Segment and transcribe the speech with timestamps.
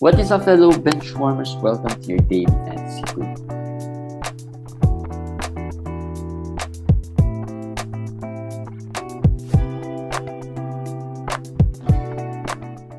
[0.00, 1.60] What is up, fellow benchwarmers?
[1.60, 3.34] Welcome to your daily fantasy quiz.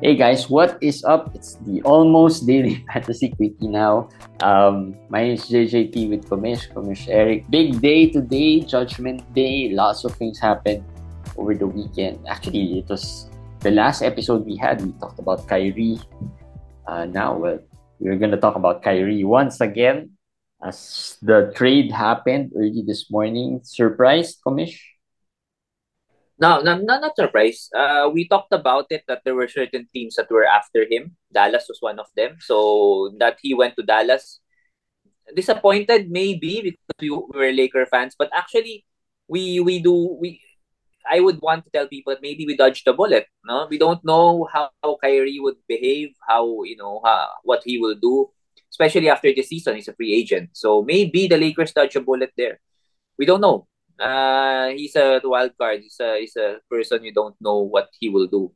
[0.04, 1.32] Hey guys, what is up?
[1.34, 4.10] It's the almost daily fantasy quickie now.
[4.44, 7.48] Um, my name is JJT with Komish, Komish Eric.
[7.48, 9.72] Big day today, Judgment Day.
[9.72, 10.84] Lots of things happened
[11.38, 12.20] over the weekend.
[12.28, 13.30] Actually, it was
[13.60, 14.84] the last episode we had.
[14.84, 15.96] We talked about Kyrie.
[16.90, 17.62] Uh, now, well,
[18.02, 20.18] we're gonna talk about Kyrie once again
[20.58, 23.60] as the trade happened early this morning.
[23.62, 24.74] Surprised, Komish?
[26.34, 27.70] No, no, no, not surprised.
[27.70, 31.14] Uh, we talked about it that there were certain teams that were after him.
[31.30, 32.42] Dallas was one of them.
[32.42, 34.40] So that he went to Dallas.
[35.36, 38.82] Disappointed maybe because we were Laker fans, but actually
[39.28, 40.42] we we do we
[41.10, 43.26] I would want to tell people that maybe we dodged the bullet.
[43.44, 47.02] No, we don't know how, how Kyrie would behave, how you know
[47.42, 48.30] what he will do,
[48.70, 49.76] especially after the season.
[49.76, 52.60] He's a free agent, so maybe the Lakers dodged a bullet there.
[53.18, 53.66] We don't know
[54.00, 55.80] uh, he's a wild card.
[55.82, 58.52] He's a he's a person you don't know what he will do,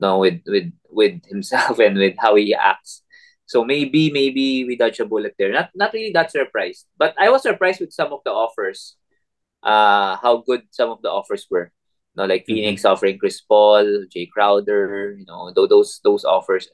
[0.00, 3.02] no, with with with himself and with how he acts.
[3.46, 5.52] So maybe maybe we dodge a bullet there.
[5.52, 8.96] Not not really that surprised, but I was surprised with some of the offers.
[9.62, 11.72] Uh, how good some of the offers were.
[12.16, 12.54] You know, like mm-hmm.
[12.54, 15.14] Phoenix offering Chris Paul, Jae Crowder.
[15.18, 16.68] You know, those those offers.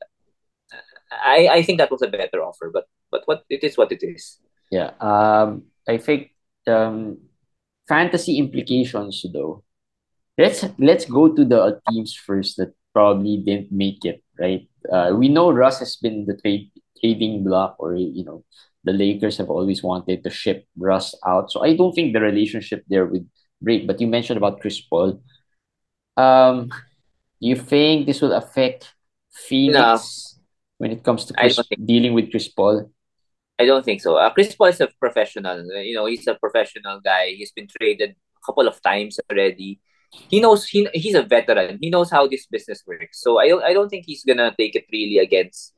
[1.10, 4.02] I I think that was a better offer, but but what it is what it
[4.02, 4.38] is.
[4.70, 4.92] Yeah.
[5.00, 5.64] Um.
[5.88, 6.30] I think
[6.66, 7.18] um
[7.88, 9.64] fantasy implications though.
[10.38, 14.68] Let's let's go to the teams first that probably didn't make it, right?
[14.90, 16.70] Uh, we know Russ has been the trade
[17.00, 18.44] trading block or you know
[18.84, 21.50] the Lakers have always wanted to ship Russ out.
[21.50, 23.28] So I don't think the relationship there would
[23.60, 23.86] break.
[23.86, 25.22] But you mentioned about Chris Paul.
[26.16, 26.68] Um,
[27.40, 28.94] do you think this will affect
[29.32, 30.42] Phoenix no.
[30.78, 32.90] when it comes to Chris, dealing with Chris Paul?
[33.58, 34.16] I don't think so.
[34.16, 35.64] Uh, Chris Paul is a professional.
[35.82, 37.28] You know, he's a professional guy.
[37.30, 39.80] He's been traded a couple of times already.
[40.28, 41.78] He knows he he's a veteran.
[41.80, 43.22] He knows how this business works.
[43.22, 45.74] So I don't I don't think he's gonna take it really against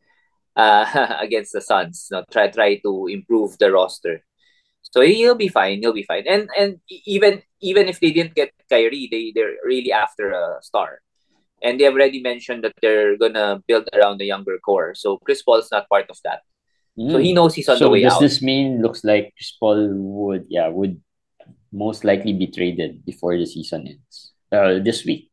[0.56, 2.08] uh against the Suns.
[2.10, 4.24] You know, try try to improve the roster.
[4.94, 5.82] So he'll be fine.
[5.82, 6.22] He'll be fine.
[6.22, 11.02] And and even even if they didn't get Kyrie, they they're really after a star.
[11.58, 14.94] And they have already mentioned that they're gonna build around the younger core.
[14.94, 16.46] So Chris Paul's not part of that.
[16.94, 17.10] Mm.
[17.10, 17.42] So he hmm.
[17.42, 18.22] knows he's on so the way does out.
[18.22, 21.02] Does this mean looks like Chris Paul would yeah would
[21.74, 25.26] most likely be traded before the season ends uh, this week?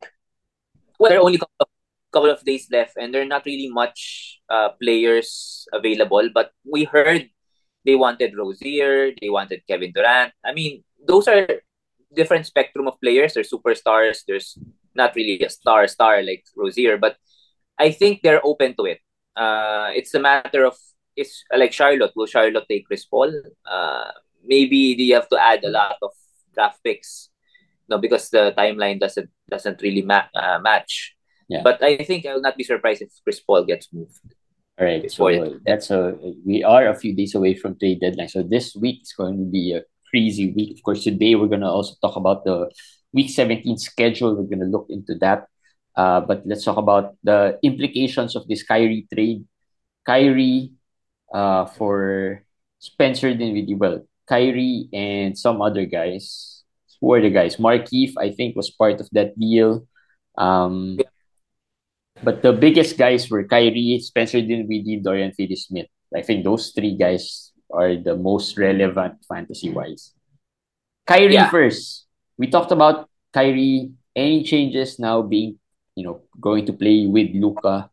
[0.98, 1.70] Well, there are only a couple of,
[2.10, 6.34] couple of days left, and there are not really much uh, players available.
[6.34, 7.30] But we heard
[7.84, 10.32] they wanted Rozier, they wanted Kevin Durant.
[10.44, 11.46] I mean, those are
[12.14, 13.34] different spectrum of players.
[13.34, 14.22] There's superstars.
[14.26, 14.58] There's
[14.94, 17.16] not really a star star like Rozier, but
[17.78, 19.00] I think they're open to it.
[19.34, 20.76] Uh, it's a matter of
[21.16, 22.12] is like Charlotte.
[22.16, 23.32] Will Charlotte take Chris Paul?
[23.64, 24.12] Uh,
[24.44, 26.10] maybe they have to add a lot of
[26.54, 27.30] draft picks,
[27.88, 31.16] no, because the timeline doesn't doesn't really ma- uh, match.
[31.48, 31.62] Yeah.
[31.62, 34.20] But I think I will not be surprised if Chris Paul gets moved.
[34.78, 35.60] All right, so it.
[35.66, 36.16] that's a
[36.46, 38.28] we are a few days away from trade deadline.
[38.28, 40.76] So this week is going to be a crazy week.
[40.76, 42.70] Of course, today we're gonna also talk about the
[43.12, 44.34] week 17 schedule.
[44.34, 45.46] We're gonna look into that.
[45.94, 49.44] Uh, but let's talk about the implications of this Kyrie trade.
[50.06, 50.72] Kyrie
[51.32, 52.42] uh, for
[52.78, 53.74] Spencer Dinwiddie.
[53.74, 56.64] Well, Kyrie and some other guys.
[57.00, 57.56] Who are the guys?
[57.56, 59.86] Markieff, I think, was part of that deal.
[60.38, 60.98] Um,
[62.22, 65.86] but the biggest guys were Kyrie, Spencer Dinwiddie, Dorian Finney-Smith.
[66.14, 70.12] I think those three guys are the most relevant fantasy-wise.
[71.06, 71.50] Kyrie yeah.
[71.50, 72.06] first.
[72.38, 73.92] We talked about Kyrie.
[74.14, 75.58] Any changes now being,
[75.96, 77.90] you know, going to play with Luka?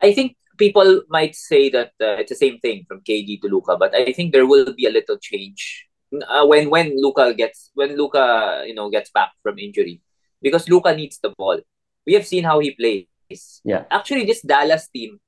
[0.00, 3.76] I think people might say that uh, it's the same thing from KD to Luka,
[3.78, 5.88] but I think there will be a little change
[6.28, 10.02] uh, when when Luka gets when Luka you know gets back from injury
[10.42, 11.60] because Luka needs the ball.
[12.08, 13.60] We have seen how he plays.
[13.64, 13.84] Yeah.
[13.92, 15.20] Actually, this Dallas team,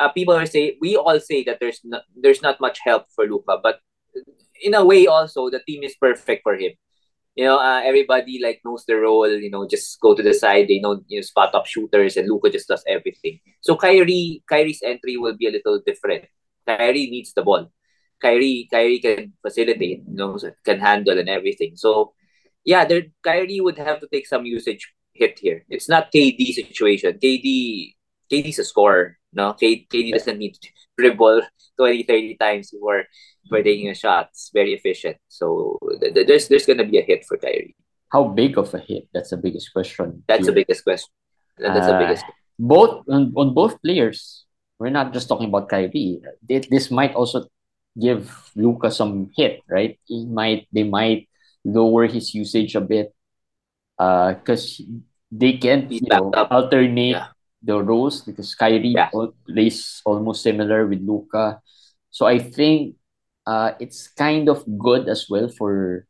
[0.00, 3.28] uh, people are say we all say that there's not there's not much help for
[3.28, 3.84] Luka, but
[4.62, 6.72] in a way also the team is perfect for him
[7.34, 9.28] you know, uh, everybody like knows the role.
[9.28, 10.68] You know, just go to the side.
[10.68, 13.40] They know you know spot up shooters, and Luka just does everything.
[13.60, 16.26] So Kyrie, Kyrie's entry will be a little different.
[16.66, 17.70] Kyrie needs the ball.
[18.22, 20.02] Kyrie, Kyrie can facilitate.
[20.06, 21.72] You know, can handle and everything.
[21.76, 22.14] So
[22.64, 25.64] yeah, there Kyrie would have to take some usage hit here.
[25.68, 27.18] It's not KD situation.
[27.18, 27.94] KD,
[28.30, 29.18] KD's a scorer.
[29.32, 30.68] No, KD, KD doesn't need to
[30.98, 31.42] dribble
[31.78, 33.04] 20, 30 times before
[33.48, 34.28] for taking a shot.
[34.30, 35.16] It's very efficient.
[35.28, 37.74] So th- th- there's there's gonna be a hit for Kyrie.
[38.12, 39.08] How big of a hit?
[39.12, 40.22] That's the biggest question.
[40.28, 40.54] That's here.
[40.54, 41.10] the biggest question.
[41.58, 42.24] That's uh, the biggest.
[42.58, 44.46] Both on, on both players.
[44.78, 46.20] we're not just talking about Kyrie.
[46.42, 47.46] This might also
[47.98, 49.98] give Luka some hit, right?
[50.04, 51.28] He might they might
[51.64, 53.14] lower his usage a bit,
[53.98, 54.80] uh, because
[55.30, 56.50] they can you know up.
[56.50, 57.34] alternate yeah.
[57.62, 59.10] the roles because Kyrie yeah.
[59.46, 61.60] plays almost similar with Luka.
[62.10, 62.96] so I think
[63.46, 66.06] uh it's kind of good as well for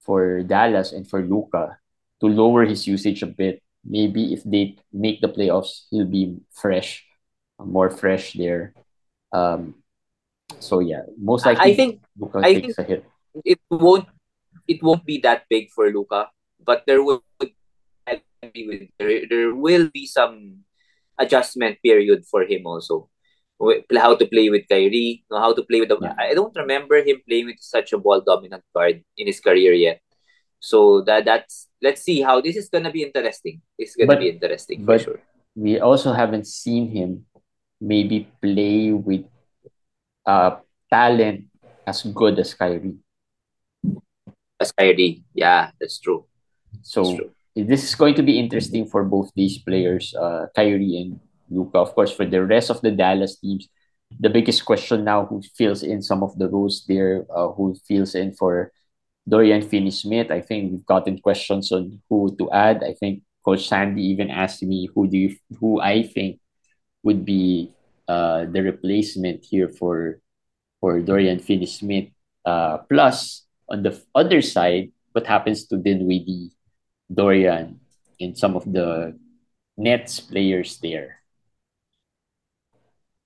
[0.00, 1.78] for Dallas and for Luka
[2.22, 3.62] to lower his usage a bit.
[3.84, 7.02] Maybe if they make the playoffs, he'll be fresh,
[7.58, 8.74] more fresh there.
[9.34, 9.82] Um,
[10.62, 13.04] so yeah, most likely I think Luka I takes think a hit.
[13.44, 14.06] It won't
[14.68, 16.30] it won't be that big for Luka,
[16.64, 17.54] but there will be
[18.98, 20.64] there, there will be some
[21.18, 23.08] adjustment period for him also.
[23.94, 25.98] How to play with Kyrie, how to play with the.
[26.02, 26.18] Yeah.
[26.18, 30.02] I don't remember him playing with such a ball dominant guard in his career yet.
[30.58, 33.62] So that that's let's see how this is gonna be interesting.
[33.78, 35.20] It's gonna but, be interesting for sure.
[35.54, 37.26] We also haven't seen him
[37.80, 39.26] maybe play with
[40.26, 40.58] uh
[40.90, 41.46] talent
[41.86, 42.98] as good as Kyrie.
[44.58, 46.26] As Kyrie, yeah, that's true.
[46.80, 51.20] So this is going to be interesting for both these players, uh, Kyrie and
[51.50, 51.78] Luka.
[51.78, 53.68] Of course, for the rest of the Dallas teams,
[54.18, 58.14] the biggest question now who fills in some of the roles there, uh, who fills
[58.14, 58.72] in for
[59.28, 60.30] Dorian Finney-Smith.
[60.30, 62.82] I think we've gotten questions on who to add.
[62.82, 66.40] I think Coach Sandy even asked me who do you who I think
[67.02, 67.70] would be
[68.08, 70.20] uh, the replacement here for
[70.80, 72.10] for Dorian Finney-Smith.
[72.44, 76.50] Uh, plus on the other side, what happens to Dinwiddie,
[77.12, 77.80] Dorian,
[78.20, 79.18] and some of the
[79.76, 81.22] Nets players there?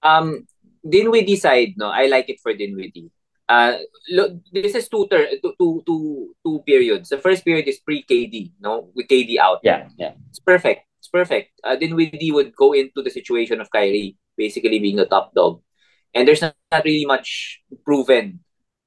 [0.03, 0.47] Um,
[0.89, 3.11] Dinwiddie side, no, I like it for Dinwiddie.
[3.49, 3.79] Uh,
[4.11, 7.09] look, this is two, ter- two, two, two, two periods.
[7.09, 9.61] The first period is pre KD, no, with KD out.
[9.63, 10.83] Yeah, yeah, it's perfect.
[10.99, 11.53] It's perfect.
[11.63, 15.63] Uh, Dinwiddie would go into the situation of Kyrie, basically being the top dog,
[16.15, 18.41] and there's not, not really much proven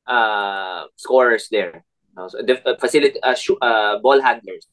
[0.07, 1.85] uh scorers there.
[2.15, 4.67] So the uh, facility, uh, sh- uh, ball handlers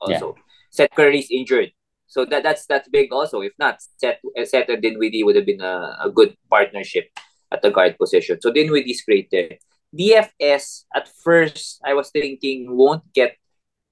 [0.00, 0.34] also.
[0.36, 0.42] Yeah.
[0.70, 1.72] Seth Curry's injured.
[2.06, 3.40] So that that's that's big also.
[3.40, 7.08] If not, Seth, Seth and Dinwiddie would have been a, a good partnership
[7.52, 8.40] at the guard position.
[8.40, 9.56] So Dinwiddie's great there.
[9.96, 13.36] DFS at first I was thinking won't get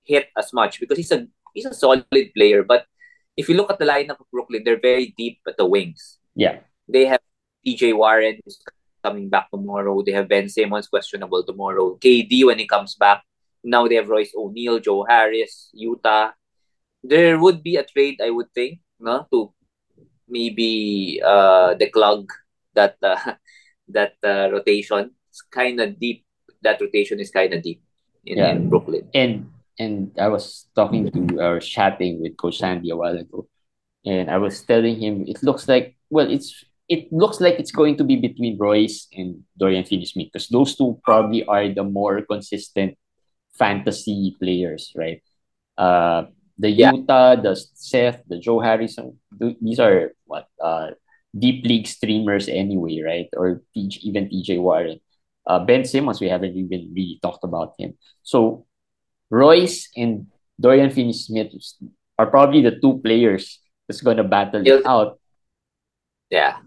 [0.05, 2.05] hit as much because he's a he's a solid
[2.35, 2.63] player.
[2.63, 2.87] But
[3.37, 6.19] if you look at the lineup of Brooklyn, they're very deep at the wings.
[6.35, 6.61] Yeah.
[6.89, 7.21] They have
[7.67, 8.61] TJ Warren who's
[9.03, 10.03] coming back tomorrow.
[10.03, 11.97] They have Ben Simmons questionable tomorrow.
[11.97, 13.23] KD when he comes back.
[13.63, 16.33] Now they have Royce O'Neale, Joe Harris, Yuta.
[17.03, 19.53] there would be a trade, I would think, no, to
[20.29, 22.31] maybe uh the clog
[22.75, 23.35] that uh,
[23.89, 25.13] that uh, rotation.
[25.29, 26.25] It's kind of deep.
[26.63, 27.83] That rotation is kind of deep
[28.25, 28.53] in, yeah.
[28.53, 29.09] in Brooklyn.
[29.15, 33.49] And and I was talking to or chatting with Coach Sandy a while ago,
[34.05, 37.97] and I was telling him it looks like well, it's it looks like it's going
[37.97, 42.99] to be between Royce and Dorian Finney-Smith because those two probably are the more consistent
[43.55, 45.23] fantasy players, right?
[45.79, 46.27] Uh,
[46.59, 46.91] the yeah.
[46.91, 50.91] Yuta, the Seth, the Joe Harrison, these are what uh
[51.31, 53.31] deep league streamers anyway, right?
[53.39, 54.99] Or even TJ Warren.
[55.47, 57.95] Uh, ben Simmons, we haven't even really talked about him.
[58.23, 58.67] So
[59.31, 60.27] Royce and
[60.61, 61.55] Dorian Finney-Smith
[62.19, 65.19] are probably the two players that's gonna battle it out.
[66.29, 66.59] Yeah.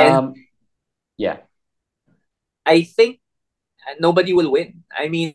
[0.00, 0.34] Um.
[1.16, 1.38] yeah.
[2.64, 3.20] I think
[4.00, 4.82] nobody will win.
[4.90, 5.34] I mean,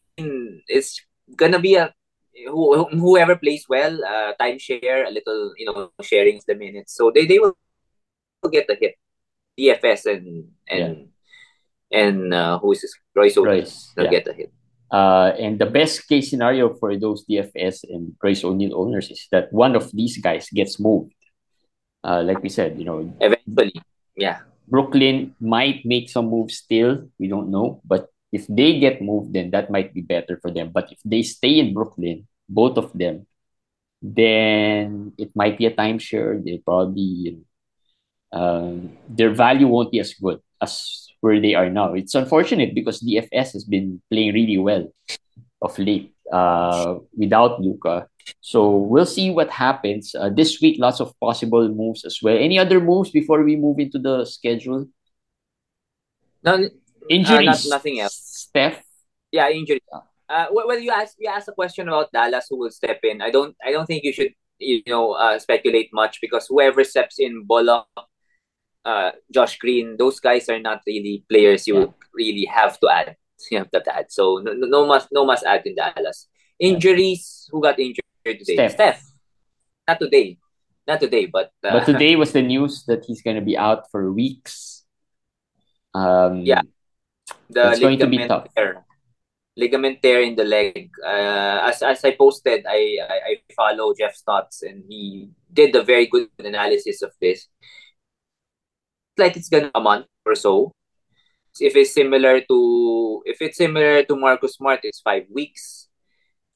[0.68, 1.00] it's
[1.36, 1.94] gonna be a
[2.48, 6.96] who, whoever plays well, uh, time share, a little, you know, sharing the minutes.
[6.96, 7.56] So they, they will
[8.52, 8.96] get the hit.
[9.60, 11.12] DFS and and
[11.92, 12.00] yeah.
[12.00, 12.96] and uh, who is this?
[13.14, 13.38] Royce.
[13.38, 14.12] Royce, they'll yeah.
[14.12, 14.52] get the hit.
[14.90, 19.52] Uh, and the best case scenario for those DFS and Royce O'Neale owners is that
[19.52, 21.14] one of these guys gets moved.
[22.04, 23.76] Uh, like we said, you know, eventually,
[24.16, 24.40] yeah.
[24.72, 27.12] Brooklyn might make some moves still.
[27.20, 30.72] We don't know, but if they get moved, then that might be better for them.
[30.72, 33.28] But if they stay in Brooklyn, both of them,
[34.02, 36.40] then it might be a timeshare.
[36.40, 37.44] They probably
[38.32, 41.94] um, their value won't be as good as where they are now.
[41.94, 44.88] It's unfortunate because DFS has been playing really well
[45.62, 48.08] of late uh, without Luka.
[48.40, 50.78] So we'll see what happens uh, this week.
[50.80, 52.38] Lots of possible moves as well.
[52.38, 54.88] Any other moves before we move into the schedule?
[56.44, 56.70] No,
[57.10, 57.48] Injuries.
[57.48, 58.16] Uh, not, nothing else.
[58.16, 58.84] Steph.
[59.32, 59.82] Yeah, injury.
[60.30, 63.22] Uh, well, you asked you asked a question about Dallas who will step in.
[63.22, 67.20] I don't I don't think you should you know uh, speculate much because whoever steps
[67.20, 67.88] in, Bullock,
[68.86, 71.86] uh, Josh Green, those guys are not really players you yeah.
[72.14, 73.16] really have to add.
[73.50, 74.12] You have to add.
[74.12, 76.28] So no, no must no must add in Dallas.
[76.60, 77.50] Injuries.
[77.52, 78.56] Who got injured today?
[78.56, 78.74] Steph.
[78.74, 79.04] Steph.
[79.88, 80.38] Not today.
[80.88, 84.12] not today, but uh, but today was the news that he's gonna be out for
[84.12, 84.84] weeks.
[85.94, 86.62] Um, yeah,
[87.50, 88.48] the going to be tough.
[88.56, 88.86] Tear,
[89.56, 90.90] ligament tear in the leg.
[91.04, 95.84] Uh, as as I posted, I, I I follow Jeff Stotts, and he did a
[95.84, 97.48] very good analysis of this.
[99.12, 100.72] It's like it's gonna a month or so.
[101.60, 102.58] If it's similar to
[103.26, 105.88] if it's similar to Marcus Smart, it's five weeks.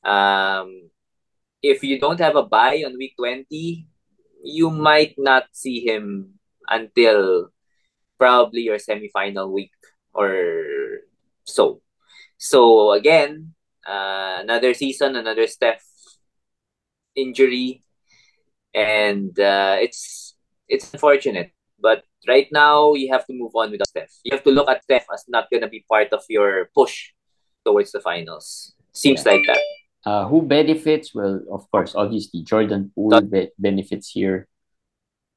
[0.04, 0.90] Um,
[1.66, 3.88] if you don't have a bye on week 20,
[4.44, 6.38] you might not see him
[6.70, 7.50] until
[8.20, 9.74] probably your semifinal week
[10.14, 11.02] or
[11.44, 11.82] so.
[12.38, 13.54] So again,
[13.88, 15.84] uh, another season, another Steph
[17.16, 17.82] injury,
[18.74, 20.38] and uh, it's
[20.70, 21.52] it's unfortunate.
[21.80, 24.14] But right now, you have to move on with Steph.
[24.24, 27.12] You have to look at Steph as not gonna be part of your push
[27.66, 28.74] towards the finals.
[28.94, 29.32] Seems yeah.
[29.34, 29.62] like that.
[30.06, 31.16] Uh, who benefits?
[31.16, 34.48] Well, of course, obviously Jordan Poole be- benefits here.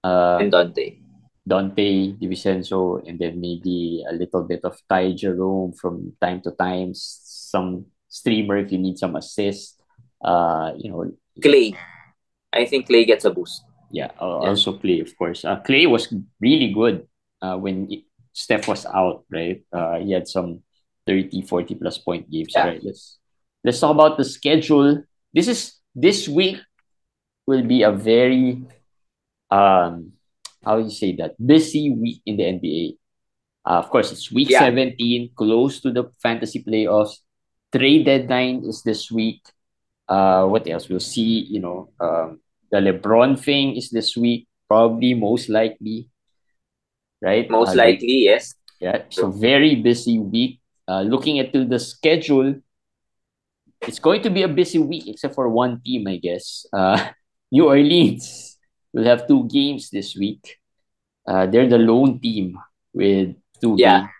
[0.04, 1.00] Uh, and Donte.
[1.48, 6.92] Donte DiVincenzo, and then maybe a little bit of Ty Jerome from time to time.
[6.92, 9.80] Some streamer if you need some assist.
[10.22, 11.10] Uh, you know,
[11.40, 11.74] Klay.
[12.52, 13.64] I think Klay gets a boost.
[13.90, 14.52] Yeah, uh, yeah.
[14.52, 15.44] also Klay, of course.
[15.44, 17.08] Uh, Klay was really good
[17.40, 19.64] uh, when it, Steph was out, right?
[19.72, 20.60] Uh, he had some
[21.06, 22.66] 30, 40 plus point games, yeah.
[22.66, 22.84] right?
[22.84, 23.17] Let's
[23.64, 25.02] let's talk about the schedule.
[25.32, 26.58] This is this week
[27.46, 28.62] will be a very
[29.50, 30.12] um
[30.64, 32.96] how do you say that busy week in the NBA.
[33.64, 34.60] Uh, of course, it's week yeah.
[34.60, 37.20] 17, close to the fantasy playoffs.
[37.72, 39.44] Trade deadline is this week.
[40.08, 40.88] Uh, what else?
[40.88, 46.08] We'll see, you know, um, the LeBron thing is this week, probably most likely.
[47.20, 47.48] Right?
[47.50, 48.54] Most uh, likely, yes.
[48.80, 49.02] Yeah.
[49.10, 50.60] So very busy week.
[50.86, 52.54] Uh, looking at the schedule,
[53.82, 56.66] it's going to be a busy week except for one team, I guess.
[56.72, 57.08] Uh,
[57.52, 58.58] New Orleans
[58.92, 60.58] will have two games this week.
[61.26, 62.58] Uh, they're the lone team
[62.92, 64.00] with two yeah.
[64.00, 64.10] games.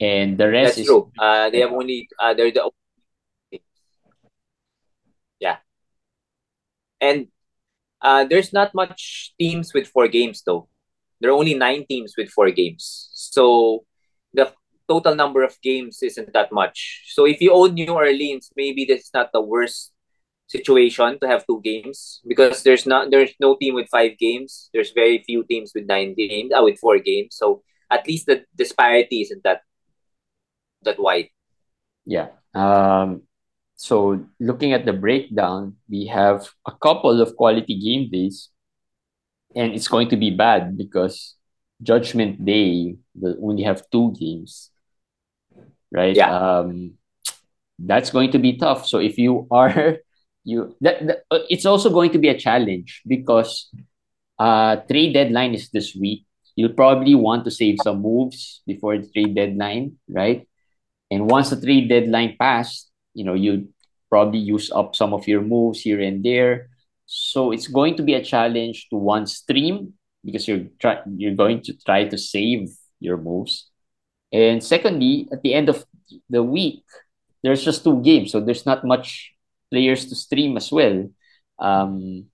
[0.00, 1.12] And the rest That's is true.
[1.18, 3.62] Uh, they have only uh, they're the only
[5.40, 5.56] yeah.
[7.00, 7.28] And
[8.02, 10.68] uh, there's not much teams with four games though.
[11.20, 13.08] There are only nine teams with four games.
[13.14, 13.86] So
[14.32, 14.52] the
[14.88, 17.04] total number of games isn't that much.
[17.14, 19.92] So if you own New Orleans, maybe this is not the worst
[20.46, 24.68] situation to have two games because there's not there's no team with five games.
[24.72, 27.36] There's very few teams with nine games, uh, with four games.
[27.36, 29.62] So at least the disparity isn't that
[30.82, 31.28] that wide.
[32.04, 32.28] Yeah.
[32.54, 33.22] Um.
[33.76, 38.50] So looking at the breakdown, we have a couple of quality game days,
[39.56, 41.34] and it's going to be bad because
[41.82, 44.70] Judgment Day will only have two games
[45.94, 46.16] right?
[46.16, 46.28] Yeah.
[46.28, 46.98] Um,
[47.78, 48.86] that's going to be tough.
[48.86, 49.98] So if you are
[50.44, 53.70] you that, that uh, it's also going to be a challenge because
[54.38, 56.26] uh trade deadline is this week.
[56.56, 60.46] You'll probably want to save some moves before the trade deadline, right?
[61.10, 63.68] And once the trade deadline passed, you know, you
[64.10, 66.70] probably use up some of your moves here and there.
[67.06, 71.62] So it's going to be a challenge to one stream because you're try you're going
[71.62, 72.70] to try to save
[73.00, 73.70] your moves.
[74.34, 75.86] And secondly, at the end of
[76.26, 76.82] the week,
[77.46, 79.30] there's just two games, so there's not much
[79.70, 81.06] players to stream as well.
[81.62, 82.26] Um,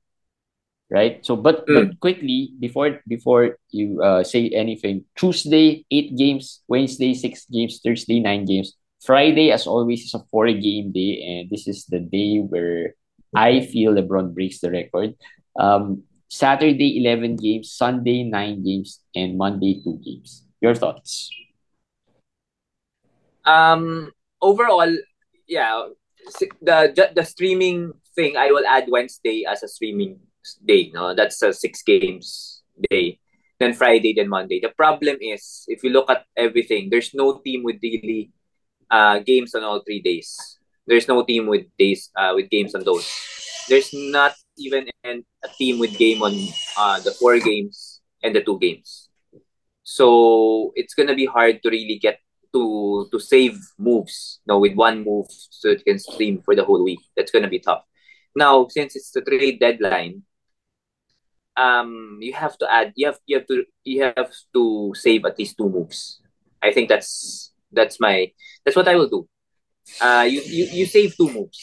[0.89, 1.21] right?
[1.21, 1.77] So, but mm.
[1.77, 8.17] but quickly before before you uh, say anything, Tuesday eight games, Wednesday six games, Thursday
[8.17, 12.41] nine games, Friday as always is a four game day, and this is the day
[12.41, 12.97] where
[13.37, 15.21] I feel LeBron breaks the record.
[15.59, 20.49] Um, Saturday eleven games, Sunday nine games, and Monday two games.
[20.65, 21.29] Your thoughts?
[23.45, 24.91] Um, overall,
[25.49, 25.89] yeah,
[26.61, 30.21] the the streaming thing I will add Wednesday as a streaming
[30.65, 30.91] day.
[30.93, 33.19] No, that's a six games day.
[33.59, 34.61] Then Friday, then Monday.
[34.61, 38.33] The problem is if you look at everything, there's no team with really
[38.91, 40.37] uh, games on all three days.
[40.87, 43.07] There's no team with days uh, with games on those.
[43.69, 46.35] There's not even an, a team with game on
[46.77, 49.09] uh, the four games and the two games.
[49.83, 52.19] So it's gonna be hard to really get
[52.53, 56.65] to to save moves you know, with one move so it can stream for the
[56.65, 57.01] whole week.
[57.17, 57.85] That's gonna be tough.
[58.35, 60.23] Now, since it's the trade deadline,
[61.57, 65.39] um, you have to add you have you have to you have to save at
[65.39, 66.21] least two moves.
[66.63, 68.33] I think that's that's my
[68.65, 69.29] that's what I will do.
[70.01, 71.59] Uh, you you, you save two moves,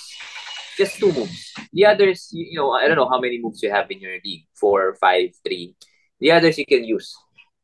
[0.77, 1.53] just two moves.
[1.71, 4.17] The others, you, you know, I don't know how many moves you have in your
[4.23, 5.75] league, four, five, three.
[6.19, 7.15] The others you can use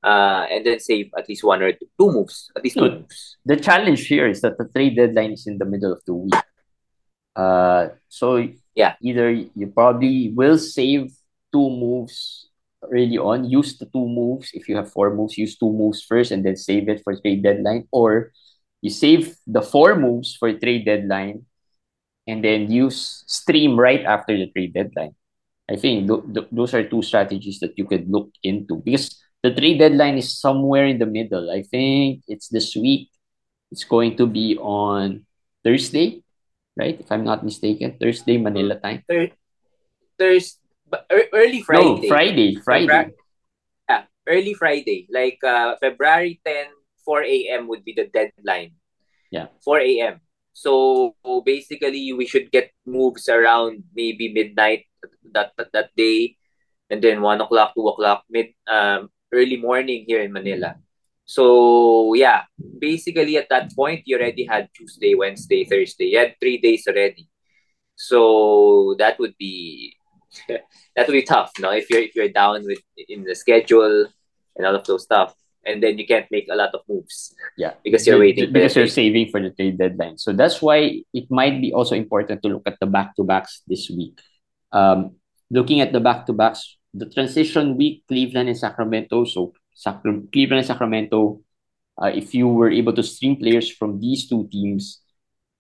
[0.03, 2.91] uh, and then save at least one or two, two moves, at least two no,
[3.00, 3.38] moves.
[3.45, 6.43] The challenge here is that the trade deadline is in the middle of the week.
[7.36, 8.95] Uh, so Yeah.
[9.01, 11.13] Either you probably will save
[11.53, 12.50] two moves
[12.89, 14.50] early on, use the two moves.
[14.53, 17.43] If you have four moves, use two moves first and then save it for trade
[17.43, 17.88] deadline.
[17.91, 18.33] Or
[18.81, 21.45] you save the four moves for trade deadline
[22.27, 25.15] and then use stream right after the trade deadline.
[25.69, 29.52] I think th- th- those are two strategies that you could look into because the
[29.52, 31.52] trade deadline is somewhere in the middle.
[31.52, 33.12] I think it's this week.
[33.70, 35.28] It's going to be on
[35.64, 36.24] Thursday,
[36.80, 36.96] right?
[36.96, 39.04] If I'm not mistaken, Thursday Manila time.
[40.18, 40.58] Thursday,
[41.36, 41.84] early Friday.
[41.84, 42.88] No, Friday, Friday.
[42.88, 43.14] February,
[43.90, 45.08] yeah, early Friday.
[45.12, 46.68] Like uh, February 10,
[47.04, 47.68] 4 a.m.
[47.68, 48.80] would be the deadline.
[49.30, 49.52] Yeah.
[49.66, 50.22] 4 a.m.
[50.54, 54.86] So basically, we should get moves around maybe midnight
[55.34, 56.38] that that, that day,
[56.94, 60.75] and then one o'clock, two o'clock, mid um early morning here in Manila.
[61.25, 62.44] So yeah,
[62.80, 66.13] basically at that point you already had Tuesday, Wednesday, Thursday.
[66.13, 67.28] You had three days already.
[67.96, 69.96] So that would be
[70.48, 71.72] that would be tough, no?
[71.72, 74.08] If you're if you're down with in the schedule
[74.56, 75.34] and all of those stuff,
[75.66, 77.34] and then you can't make a lot of moves.
[77.58, 78.52] Yeah, because you're waiting.
[78.52, 80.18] Because you're saving for the trade deadline.
[80.18, 83.62] So that's why it might be also important to look at the back to backs
[83.68, 84.20] this week.
[84.72, 85.16] Um,
[85.50, 89.26] looking at the back to backs, the transition week, Cleveland and Sacramento.
[89.26, 91.42] So Sacra- Cleveland and Sacramento.
[92.02, 95.02] Uh, if you were able to stream players from these two teams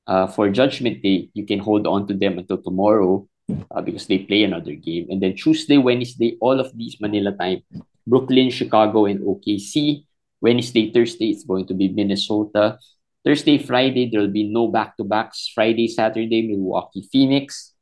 [0.07, 3.27] uh, for Judgment Day, you can hold on to them until tomorrow
[3.71, 5.07] uh, because they play another game.
[5.09, 7.61] And then Tuesday, Wednesday, all of these Manila time,
[8.07, 10.05] Brooklyn, Chicago, and OKC.
[10.41, 12.77] Wednesday, Thursday, it's going to be Minnesota.
[13.23, 15.49] Thursday, Friday, there will be no back to backs.
[15.55, 17.72] Friday, Saturday, Milwaukee, Phoenix.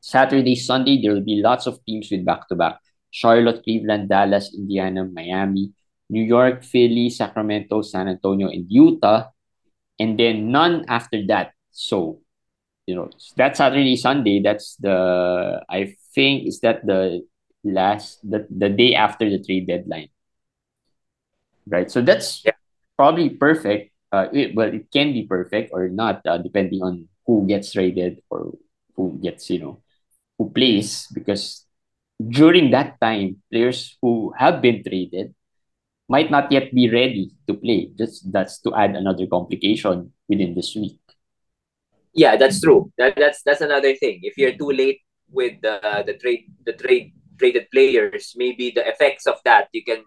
[0.00, 2.80] Saturday, Sunday, there will be lots of teams with back to back.
[3.10, 5.72] Charlotte, Cleveland, Dallas, Indiana, Miami,
[6.08, 9.28] New York, Philly, Sacramento, San Antonio, and Utah.
[9.98, 11.52] And then none after that.
[11.70, 12.20] So,
[12.86, 17.26] you know, that Saturday, Sunday, that's the, I think, is that the
[17.62, 20.08] last the, the day after the trade deadline.
[21.66, 21.90] Right.
[21.90, 22.52] So that's yeah.
[22.96, 23.92] probably perfect.
[24.10, 28.22] Uh, it, well, it can be perfect or not, uh, depending on who gets traded
[28.30, 28.54] or
[28.96, 29.82] who gets, you know,
[30.40, 31.04] who plays.
[31.12, 31.68] Because
[32.16, 35.36] during that time, players who have been traded
[36.08, 37.92] might not yet be ready to play.
[37.92, 40.96] Just that's to add another complication within this week.
[42.16, 42.90] Yeah, that's true.
[42.96, 44.24] That that's that's another thing.
[44.24, 49.28] If you're too late with the the trade the trade traded players, maybe the effects
[49.28, 50.02] of that you can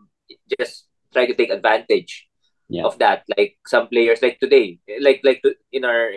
[0.59, 2.27] just try to take advantage
[2.67, 2.83] yeah.
[2.83, 3.23] of that.
[3.37, 5.39] Like some players, like today, like like
[5.71, 6.11] in our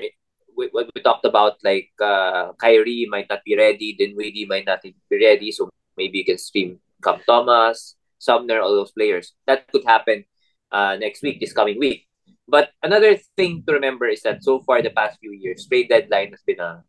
[0.56, 4.94] what we talked about, like uh, Kyrie might not be ready, Dinwiddie might not be
[5.10, 9.32] ready, so maybe you can stream Cam Thomas, Sumner, all those players.
[9.46, 10.24] That could happen
[10.72, 12.06] uh, next week, this coming week.
[12.48, 16.30] But another thing to remember is that so far the past few years, trade deadline
[16.30, 16.84] has been a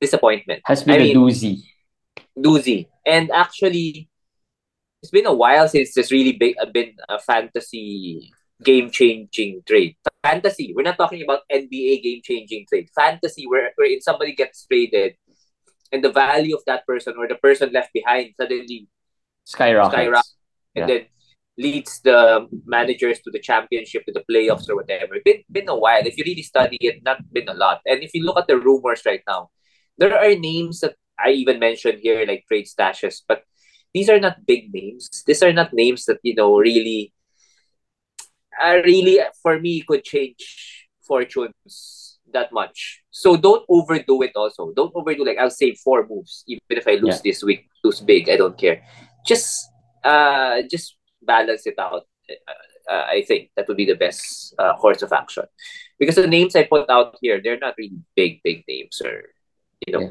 [0.00, 0.62] disappointment.
[0.64, 1.62] Has been I a mean, doozy.
[2.38, 2.88] Doozy.
[3.04, 4.08] And actually,
[5.02, 8.30] it's been a while since there's really big, uh, been a fantasy
[8.62, 9.96] game changing trade.
[10.24, 10.72] Fantasy.
[10.74, 12.88] We're not talking about NBA game changing trade.
[12.96, 15.20] Fantasy, where wherein somebody gets traded,
[15.92, 18.88] and the value of that person or the person left behind suddenly
[19.44, 20.34] skyrockets, skyrockets
[20.74, 20.94] and yeah.
[20.94, 21.06] then
[21.56, 25.14] leads the managers to the championship, to the playoffs, or whatever.
[25.14, 26.06] It's been been a while.
[26.06, 27.80] If you really study it, not been a lot.
[27.86, 29.50] And if you look at the rumors right now,
[29.98, 33.44] there are names that I even mentioned here, like trade stashes, but
[33.92, 35.08] these are not big names.
[35.26, 37.12] These are not names that you know really,
[38.62, 43.02] uh, really for me could change fortunes that much.
[43.10, 44.32] So don't overdo it.
[44.34, 45.24] Also, don't overdo.
[45.24, 47.30] Like I'll save four moves, even if I lose yeah.
[47.30, 48.28] this week, lose big.
[48.28, 48.82] I don't care.
[49.24, 49.70] Just,
[50.02, 52.02] uh, just balance it out.
[52.88, 55.44] Uh, I think that would be the best uh, course of action,
[55.98, 59.22] because the names I put out here, they're not really big, big names, or
[59.86, 60.10] you know, yeah.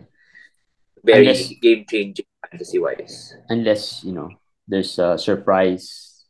[1.04, 3.36] very game changing fantasy wise.
[3.50, 4.30] Unless, you know,
[4.68, 6.26] there's a surprise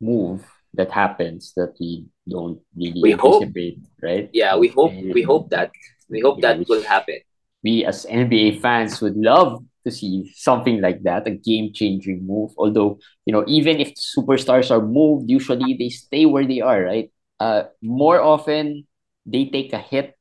[0.00, 0.44] move
[0.76, 4.30] that happens that we don't really we anticipate, hope, right?
[4.32, 5.70] Yeah, we hope and, we hope that.
[6.08, 7.18] We hope yeah, that will happen.
[7.62, 12.52] We as NBA fans would love to see something like that, a game changing move.
[12.58, 17.10] Although, you know, even if superstars are moved, usually they stay where they are, right?
[17.40, 18.86] Uh more often
[19.26, 20.16] they take a hit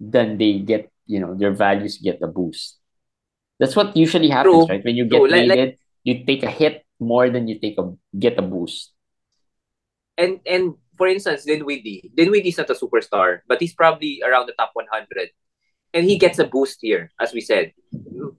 [0.00, 2.78] than they get, you know, their values get a boost.
[3.58, 4.66] That's what usually happens, True.
[4.68, 4.84] right?
[4.84, 5.28] When you get True.
[5.28, 8.92] traded, like, you take a hit more than you take a get a boost.
[10.16, 12.10] And and for instance, Dinwiddie.
[12.16, 15.30] Dinwiddie is not a superstar, but he's probably around the top 100.
[15.92, 17.72] And he gets a boost here, as we said.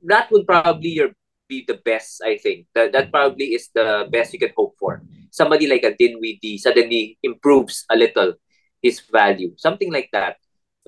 [0.04, 1.00] That would probably
[1.48, 2.68] be the best, I think.
[2.76, 5.02] That, that probably is the best you can hope for.
[5.32, 8.34] Somebody like a Dinwiddie suddenly improves a little
[8.82, 9.54] his value.
[9.58, 10.38] Something like that.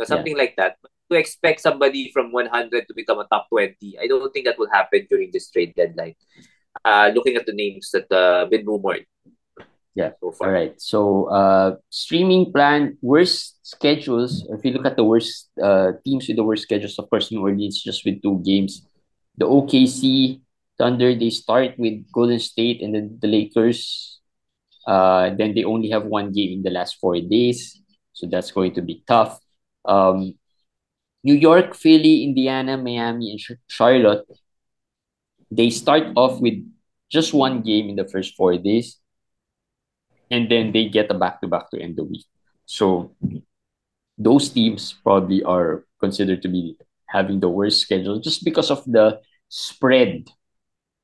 [0.03, 0.43] Something yeah.
[0.43, 0.77] like that.
[1.09, 3.97] to expect somebody from 100 to become a top 20.
[3.97, 6.13] I don't think that will happen during this trade deadline.
[6.85, 9.05] Uh, looking at the names that uh, been rumored.
[9.99, 10.15] Yeah.
[10.23, 10.31] So.
[10.39, 10.79] All right.
[10.79, 14.47] So uh, streaming plan worst schedules.
[14.47, 17.43] If you look at the worst uh, teams with the worst schedules, of course, New
[17.43, 18.87] Orleans just with two games.
[19.35, 20.39] The OKC
[20.79, 24.21] Thunder they start with Golden State and then the Lakers.
[24.87, 27.83] Uh, then they only have one game in the last four days,
[28.13, 29.37] so that's going to be tough.
[29.83, 30.39] Um,
[31.21, 34.23] New York, Philly, Indiana, Miami, and Charlotte,
[35.51, 36.63] they start off with
[37.11, 38.98] just one game in the first four days,
[40.31, 42.25] and then they get a back to back to end the week.
[42.65, 43.15] So
[44.17, 49.19] those teams probably are considered to be having the worst schedule just because of the
[49.49, 50.29] spread,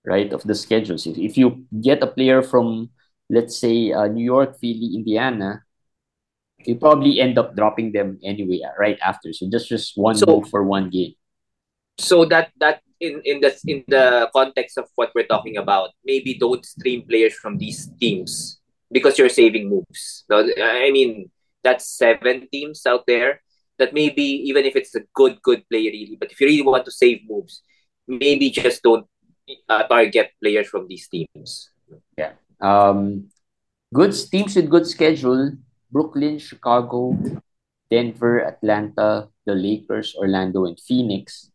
[0.05, 1.07] right, of the schedules.
[1.07, 2.91] If, if you get a player from,
[3.29, 5.63] let's say, uh, New York, Philly, Indiana,
[6.59, 9.33] you probably end up dropping them anyway uh, right after.
[9.33, 11.13] So just just one so, move for one game.
[11.97, 16.37] So that that in in the in the context of what we're talking about, maybe
[16.37, 18.61] don't stream players from these teams
[18.95, 20.23] because you're saving moves.
[20.31, 21.27] No, I mean,
[21.59, 23.43] that's seven teams out there
[23.75, 26.87] that maybe even if it's a good good player really, but if you really want
[26.87, 27.59] to save moves,
[28.07, 29.03] maybe just don't
[29.67, 31.75] uh, target players from these teams.
[32.15, 32.39] Yeah.
[32.63, 33.27] Um,
[33.91, 35.59] good teams with good schedule
[35.91, 37.19] Brooklyn, Chicago,
[37.91, 41.51] Denver, Atlanta, the Lakers, Orlando, and Phoenix.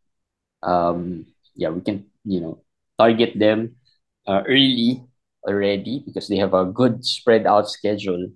[0.61, 1.25] Um,
[1.57, 2.61] yeah, we can you know
[3.01, 3.81] target them
[4.29, 5.09] uh, early
[5.45, 8.31] already because they have a good spread out schedule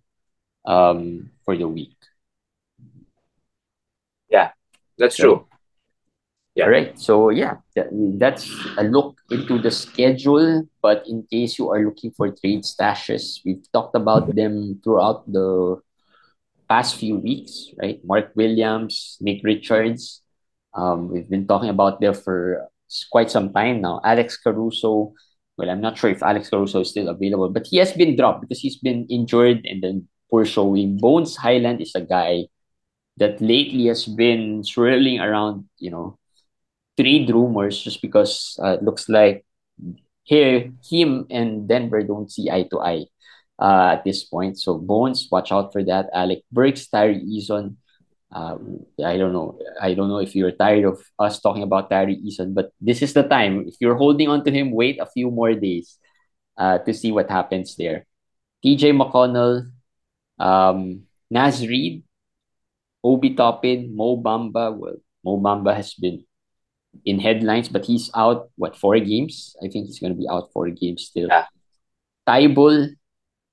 [0.64, 1.96] um, for the week.
[4.28, 4.50] Yeah,
[4.98, 5.46] that's so, true.
[6.54, 6.64] Yeah.
[6.64, 6.98] All right.
[6.98, 8.46] So yeah, that, that's
[8.78, 10.68] a look into the schedule.
[10.80, 15.82] But in case you are looking for trade stashes, we've talked about them throughout the
[16.68, 17.98] past few weeks, right?
[18.04, 20.22] Mark Williams, Nick Richards.
[20.74, 22.70] Um, we've been talking about them for
[23.10, 24.00] quite some time now.
[24.04, 25.12] Alex Caruso.
[25.56, 28.42] Well, I'm not sure if Alex Caruso is still available, but he has been dropped
[28.42, 30.98] because he's been injured and then poor showing.
[30.98, 32.46] Bones Hyland is a guy
[33.18, 36.18] that lately has been swirling around, you know,
[36.98, 39.44] trade rumors just because uh, it looks like
[40.24, 43.04] here him and Denver don't see eye to eye
[43.60, 44.58] uh, at this point.
[44.58, 46.10] So Bones, watch out for that.
[46.12, 47.76] Alec Burks, Tari Eason.
[48.34, 48.58] Uh,
[48.98, 49.54] I don't know.
[49.80, 53.14] I don't know if you're tired of us talking about Tari Eason, but this is
[53.14, 53.70] the time.
[53.70, 55.98] If you're holding on to him, wait a few more days
[56.58, 58.06] uh, to see what happens there.
[58.66, 59.70] TJ McConnell,
[60.42, 62.02] um, Naz Reid,
[63.04, 64.74] Obi Toppin, Mo Bamba.
[64.74, 66.24] Well, Mo Bamba has been
[67.04, 69.54] in headlines, but he's out, what, four games?
[69.62, 71.28] I think he's going to be out four games still.
[71.28, 71.46] Yeah.
[72.26, 72.96] Thybulle,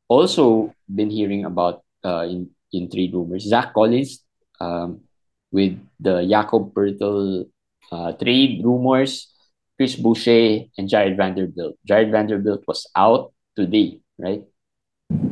[0.08, 3.48] also been hearing about uh, in, in trade rumors.
[3.48, 4.24] Zach Collins
[4.62, 5.02] um,
[5.50, 7.50] with the Jakob Poeltl
[7.92, 9.34] uh, trade rumors.
[9.82, 11.74] Chris Boucher and Jarred Vanderbilt.
[11.90, 14.46] Jarred Vanderbilt was out today, right?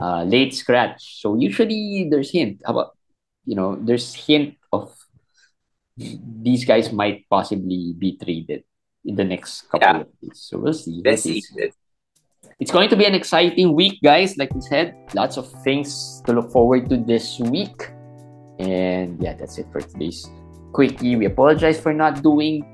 [0.02, 1.22] Uh, late scratch.
[1.22, 2.98] So usually there's hint about,
[3.46, 4.90] you know, there's hint of
[5.96, 8.64] these guys might possibly be traded
[9.06, 10.02] in the next couple yeah.
[10.02, 10.42] of days.
[10.50, 11.02] So we'll see.
[11.06, 11.44] Let's see.
[12.58, 14.34] It's going to be an exciting week, guys.
[14.34, 17.94] Like we said, lots of things to look forward to this week.
[18.60, 20.30] And yeah, that's it for today's
[20.74, 21.16] quickie.
[21.16, 22.68] We apologize for not doing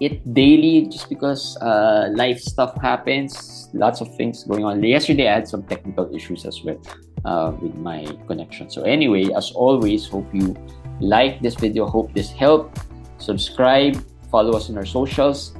[0.00, 3.68] it daily just because uh, life stuff happens.
[3.72, 4.82] Lots of things going on.
[4.82, 6.80] Yesterday, I had some technical issues as well
[7.24, 8.70] uh, with my connection.
[8.70, 10.54] So, anyway, as always, hope you
[11.00, 11.86] like this video.
[11.86, 12.86] Hope this helped.
[13.18, 13.98] Subscribe,
[14.30, 15.54] follow us on our socials,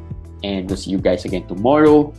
[0.45, 2.15] and we'll see you guys again tomorrow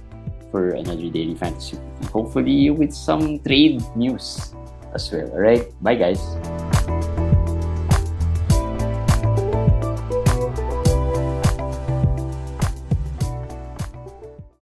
[0.52, 1.80] for another daily fantasy.
[2.12, 4.54] Hopefully, with some trade news
[4.94, 5.32] as well.
[5.32, 6.20] All right, bye, guys.